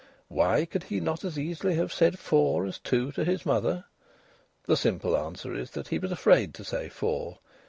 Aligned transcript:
Why 0.29 0.65
could 0.65 0.85
he 0.85 0.99
not 0.99 1.23
as 1.23 1.37
easily 1.37 1.75
have 1.75 1.93
said 1.93 2.17
four 2.17 2.65
as 2.65 2.79
two 2.79 3.11
to 3.11 3.23
his 3.23 3.45
mother? 3.45 3.85
The 4.65 4.75
simple 4.75 5.15
answer 5.15 5.53
is 5.53 5.69
that 5.73 5.89
he 5.89 5.99
was 5.99 6.11
afraid 6.11 6.55
to 6.55 6.63
say 6.63 6.89
four. 6.89 7.37